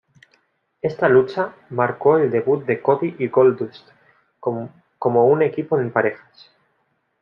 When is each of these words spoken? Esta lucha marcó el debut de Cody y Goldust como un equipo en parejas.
Esta 0.81 1.07
lucha 1.07 1.53
marcó 1.69 2.17
el 2.17 2.31
debut 2.31 2.65
de 2.65 2.81
Cody 2.81 3.15
y 3.19 3.27
Goldust 3.27 3.87
como 4.39 5.25
un 5.27 5.43
equipo 5.43 5.79
en 5.79 5.91
parejas. 5.91 6.49